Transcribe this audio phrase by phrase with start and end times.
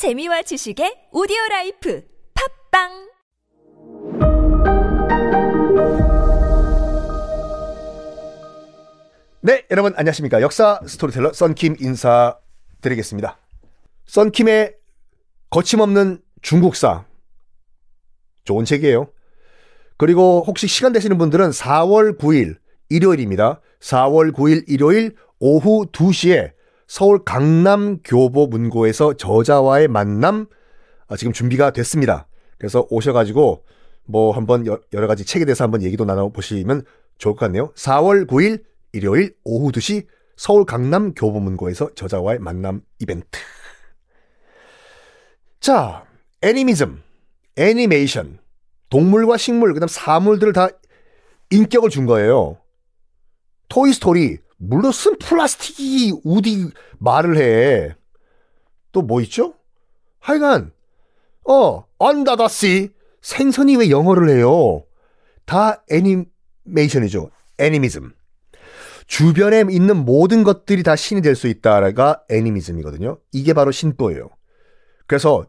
[0.00, 2.02] 재미와 지식의 오디오 라이프
[2.72, 2.88] 팟빵
[9.42, 10.40] 네, 여러분 안녕하십니까.
[10.40, 12.38] 역사 스토리텔러 썬킴 인사
[12.80, 13.36] 드리겠습니다.
[14.06, 14.74] 썬킴의
[15.50, 17.04] 거침없는 중국사.
[18.44, 19.12] 좋은 책이에요.
[19.98, 22.56] 그리고 혹시 시간 되시는 분들은 4월 9일
[22.88, 23.60] 일요일입니다.
[23.80, 26.58] 4월 9일 일요일 오후 2시에
[26.90, 30.48] 서울 강남 교보 문고에서 저자와의 만남
[31.06, 32.26] 아, 지금 준비가 됐습니다.
[32.58, 33.64] 그래서 오셔가지고
[34.06, 36.82] 뭐 한번 여- 여러 가지 책에 대해서 한번 얘기도 나눠보시면
[37.16, 37.70] 좋을 것 같네요.
[37.76, 43.38] 4월 9일 일요일 오후 2시 서울 강남 교보문고에서 저자와의 만남 이벤트.
[45.60, 46.04] 자,
[46.42, 47.00] 애니미즘,
[47.56, 48.40] 애니메이션,
[48.88, 50.70] 동물과 식물, 그 다음 사물들을 다
[51.50, 52.58] 인격을 준 거예요.
[53.68, 57.94] 토이스토리, 물론 쓴 플라스틱이 우디 말을 해.
[58.92, 59.54] 또 뭐 있죠?
[60.18, 60.72] 하여간,
[61.48, 62.90] 어, 언더더씨,
[63.22, 64.84] 생선이 왜 영어를 해요?
[65.46, 67.30] 다 애니메이션이죠.
[67.58, 68.12] 애니미즘.
[69.06, 73.18] 주변에 있는 모든 것들이 다 신이 될 수 있다가 애니미즘이거든요.
[73.32, 74.28] 이게 바로 신도예요.
[75.06, 75.46] 그래서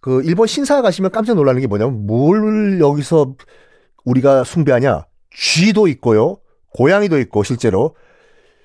[0.00, 3.34] 그 일본 신사 가시면 깜짝 놀라는 게 뭐냐면 뭘 여기서
[4.04, 5.06] 우리가 숭배하냐?
[5.30, 6.38] 쥐도 있고요.
[6.78, 7.96] 고양이도 있고 실제로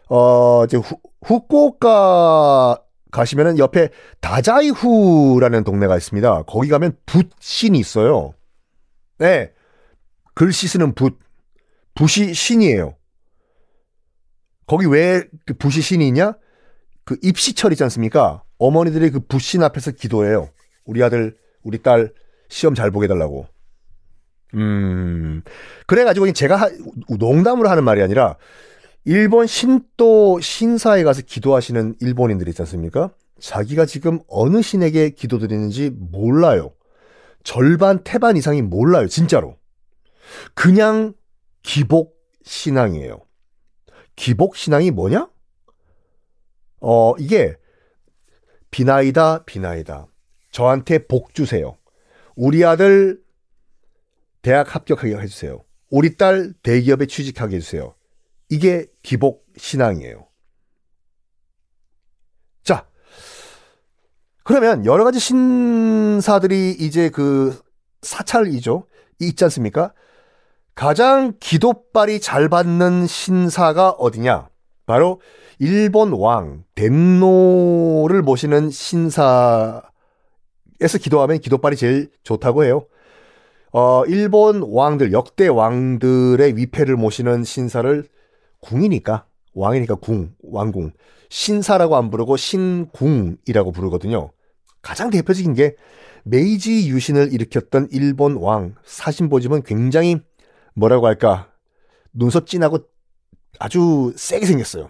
[0.08, 2.78] 어 이제 후, 후쿠오카
[3.12, 3.90] 가시면은 옆에
[4.22, 6.44] 다자이후라는 동네가 있습니다.
[6.44, 8.34] 거기 가면 붓신이 있어요.
[9.18, 9.52] 네.
[10.36, 11.18] 글씨 쓰는 붓.
[11.96, 12.96] 붓이 신이에요.
[14.68, 16.34] 거기 왜 그 붓이 신이 있냐?
[17.06, 18.44] 그 입시철 있지 않습니까?
[18.60, 20.50] 어머니들이 그 붓신 앞에서 기도해요.
[20.86, 22.14] 우리 아들, 우리 딸
[22.50, 23.48] 시험 잘 보게 해달라고.
[24.56, 25.42] 음.
[25.88, 26.70] 그래가지고 제가 하-
[27.18, 28.38] 농담으로 하는 말이 아니라
[29.06, 33.12] 일본 신도 신사에 가서 기도하시는 일본인들 있지 않습니까?
[33.40, 36.74] 자기가 지금 어느 신에게 기도드리는지 몰라요.
[37.44, 39.08] 절반, 태반 이상이 몰라요.
[39.08, 39.58] 진짜로.
[40.54, 41.14] 그냥
[41.62, 43.20] 기복 신앙이에요.
[44.16, 45.30] 기복 신앙이 뭐냐?
[46.80, 47.56] 어, 이게
[48.72, 50.08] 비나이다, 비나이다.
[50.52, 51.76] 저한테 복 주세요.
[52.36, 53.20] 우리 아들
[54.44, 55.64] 대학 합격하게 해주세요.
[55.90, 57.96] 우리 딸 대기업에 취직하게 해주세요.
[58.50, 60.28] 이게 기복 신앙이에요.
[62.64, 62.86] 자,
[64.44, 67.60] 그러면 여러 가지 신사들이 이제 그
[68.02, 68.86] 사찰이죠.
[69.20, 69.94] 있지 않습니까?
[70.76, 74.50] 가장 기도빨이 잘 받는 신사가 어디냐?
[74.86, 75.22] 바로
[75.60, 79.88] 일본 왕 덴노를 모시는 신사에서
[81.00, 82.88] 기도하면 기도빨이 제일 좋다고 해요.
[83.76, 88.08] 어, 일본 왕들, 역대 왕들의 위패를 모시는 신사를
[88.60, 89.26] 궁이니까,
[89.56, 90.92] 왕이니까 궁, 왕궁.
[91.30, 94.30] 신사라고 안 부르고 신궁이라고 부르거든요.
[94.84, 95.76] 가장 대표적인 게
[96.24, 100.20] 메이지 유신을 일으켰던 일본 왕 사신보지면 굉장히
[100.76, 101.52] 뭐라고 할까
[102.14, 102.80] 눈썹 진하고
[103.58, 104.90] 아주 세게 생겼어요.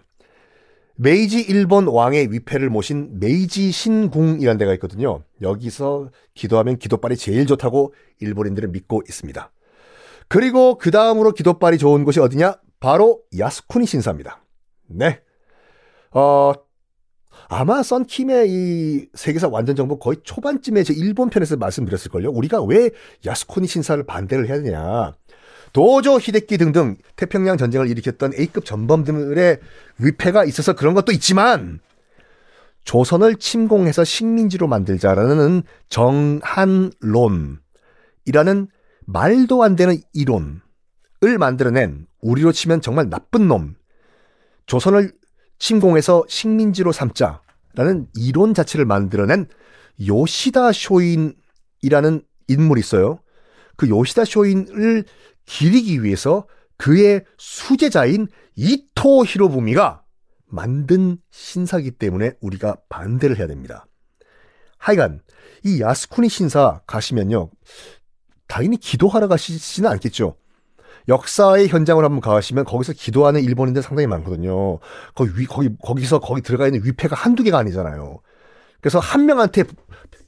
[0.95, 5.23] 메이지 일본 왕의 위패를 모신 메이지 신궁이라는 데가 있거든요.
[5.41, 9.51] 여기서 기도하면 기도빨이 제일 좋다고 일본인들은 믿고 있습니다.
[10.27, 12.55] 그리고 그 다음으로 기도빨이 좋은 곳이 어디냐?
[12.79, 14.43] 바로 야스쿠니 신사입니다.
[14.87, 15.21] 네.
[16.11, 16.53] 어,
[17.47, 22.29] 아마 썬킴의 이 세계사 완전 정보 거의 초반쯤에 제 일본 편에서 말씀드렸을걸요.
[22.31, 22.91] 우리가 왜
[23.25, 25.13] 야스쿠니 신사를 반대를 해야 되냐.
[25.73, 29.59] 도조 히데키 등등 태평양 전쟁을 일으켰던 A급 전범들의
[29.97, 31.79] 위패가 있어서 그런 것도 있지만
[32.83, 37.57] 조선을 침공해서 식민지로 만들자라는 정한론이라는
[39.05, 40.61] 말도 안 되는 이론을
[41.39, 43.75] 만들어낸 우리로 치면 정말 나쁜 놈
[44.67, 45.11] 조선을
[45.59, 49.47] 침공해서 식민지로 삼자라는 이론 자체를 만들어낸
[50.05, 53.19] 요시다 쇼인이라는 인물이 있어요.
[53.75, 55.05] 그 요시다 쇼인을
[55.45, 60.03] 기리기 위해서 그의 수제자인 이토 히로부미가
[60.45, 63.85] 만든 신사기 때문에 우리가 반대를 해야 됩니다.
[64.77, 65.21] 하여간
[65.63, 67.49] 이 야스쿠니 신사 가시면요.
[68.47, 70.35] 당연히 기도하러 가시지는 않겠죠.
[71.07, 74.79] 역사의 현장을 한번 가시면 거기서 기도하는 일본인들 상당히 많거든요.
[75.15, 78.21] 거기 위, 거기 거기서 거기 들어가 있는 위패가 한두 개가 아니잖아요.
[78.79, 79.63] 그래서 한 명한테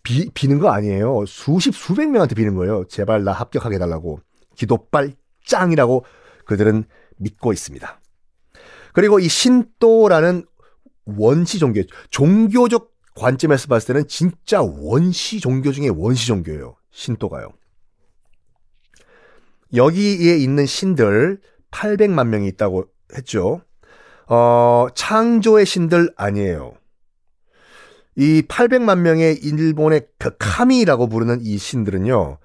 [0.03, 1.25] 비, 비는 거 아니에요.
[1.27, 2.85] 수십 수백 명한테 비는 거예요.
[2.88, 4.19] 제발 나 합격하게 해달라고.
[4.56, 5.13] 기도빨
[5.46, 6.06] 짱이라고
[6.46, 6.86] 그들은
[7.18, 8.00] 믿고 있습니다.
[8.94, 10.46] 그리고 이 신도라는
[11.06, 16.75] 원시 종교, 종교적 관점에서 봤을 때는 진짜 원시 종교 중에 원시 종교예요.
[16.92, 17.50] 신도가요.
[19.74, 21.40] 여기에 있는 신들
[21.72, 22.86] 800만 명이 있다고
[23.16, 23.62] 했죠.
[24.28, 26.74] 어, 창조의 신들 아니에요.
[28.16, 32.38] 이 800만 명의 일본의 그 카미라고 부르는 이 신들은요.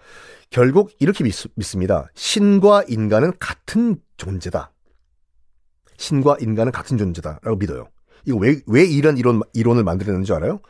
[0.50, 4.72] 결국 이렇게 믿, 습니다 신과 인간은 같은 존재다.
[5.96, 7.88] 신과 인간은 같은 존재다라고 믿어요.
[8.26, 10.60] 이거 왜, 왜 이런 이론, 이론을 만들었는 줄 알아요?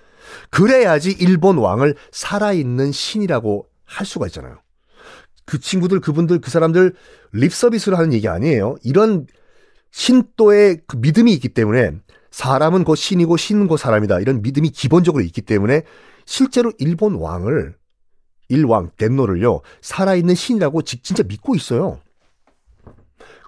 [0.51, 4.61] 그래야지 일본 왕을 살아있는 신이라고 할 수가 있잖아요.
[5.47, 6.95] 그 친구들, 그분들, 그 사람들
[7.33, 8.77] 립 서비스를 하는 얘기 아니에요.
[8.85, 9.27] 이런
[9.93, 11.93] 신도의 그 믿음이 있기 때문에
[12.31, 14.21] 사람은 곧 신이고 신은 곧 사람이다.
[14.21, 15.83] 이런 믿음이 기본적으로 있기 때문에
[16.27, 17.80] 실제로 일본 왕을
[18.51, 22.01] 일왕 덴노를요 살아있는 신이라고 진짜 믿고 있어요.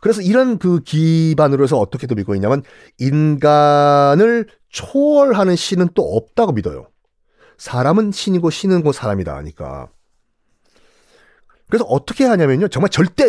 [0.00, 2.62] 그래서 이런 그 기반으로 해서 어떻게 또 믿고 있냐면
[2.99, 6.88] 인간을 초월하는 신은 또 없다고 믿어요.
[7.58, 9.88] 사람은 신이고 신은 곧 사람이다 하니까.
[11.69, 12.69] 그래서 어떻게 하냐면요.
[12.69, 13.25] 정말 절대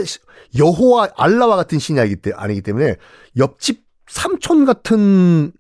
[0.57, 1.99] 여호와 알라와 같은 신이
[2.33, 2.95] 아니기 때문에
[3.37, 5.51] 옆집 삼촌 같은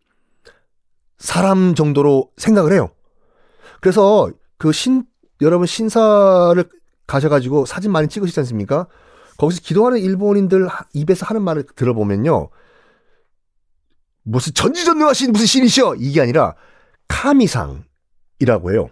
[1.17, 2.89] 사람 정도로 생각을 해요.
[3.81, 5.05] 그래서 그 신,
[5.41, 6.63] 여러분 신사를
[7.07, 8.87] 가셔가지고 사진 많이 찍으시지 않습니까?
[9.37, 12.49] 거기서 기도하는 일본인들 입에서 하는 말을 들어보면요.
[14.23, 15.95] 무슨 전지전능하신 무슨 신이셔!
[15.95, 16.55] 이게 아니라
[17.07, 18.89] 神さん이라고 해요.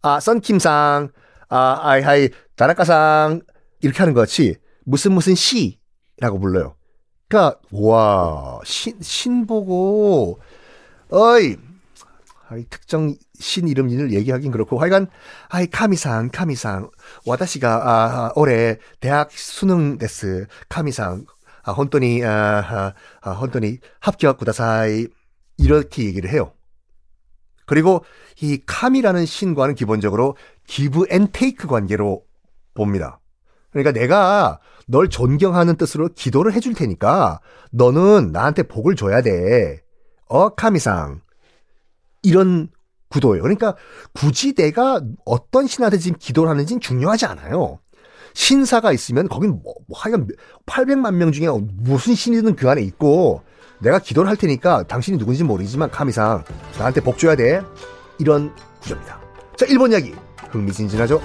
[0.00, 1.10] 아, 썬킴さん,
[1.48, 3.42] 아, 아이, はい, 田中さん,
[3.82, 6.76] 이렇게 하는 것 같이 무슨 무슨 씨라고 불러요.
[7.28, 10.40] 그러니까 와, 신, 신 보고,
[11.10, 11.56] 어이,
[12.70, 15.08] 특정 신 이름을 얘기하긴 그렇고, 하여간,
[15.48, 16.90] 아이, 神さん, 神さん,
[17.26, 21.24] わたしが, 아, 올해 대학 수능 です, 神さん,
[21.64, 25.08] 아, 本当に, 아, 아, 本当に 합격 ください,
[25.58, 26.52] 이렇게 얘기를 해요.
[27.66, 28.04] 그리고
[28.40, 32.24] 이 神라는 신과는 기본적으로 give and take 관계로
[32.74, 33.20] 봅니다.
[33.70, 37.40] 그러니까 내가 널 존경하는 뜻으로 기도를 해줄 테니까
[37.72, 39.80] 너는 나한테 복을 줘야 돼.
[40.28, 41.20] 어, 神さん.
[42.26, 42.68] 이런
[43.08, 43.42] 구도예요.
[43.42, 43.76] 그러니까
[44.12, 47.78] 굳이 내가 어떤 신한테 지금 기도를 하는지는 중요하지 않아요.
[48.34, 50.26] 신사가 있으면 거긴 뭐, 뭐 하여간
[50.66, 53.42] 800만 명 중에 무슨 신이든 그 안에 있고
[53.78, 56.44] 내가 기도를 할 테니까 당신이 누군지 모르지만 카미상
[56.78, 57.62] 나한테 복 줘야 돼.
[58.18, 59.20] 이런 구조입니다.
[59.56, 60.14] 자, 1번 이야기.
[60.50, 61.20] 흥미진진하죠?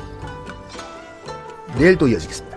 [1.77, 2.50] 내일 또 이어지겠습니다.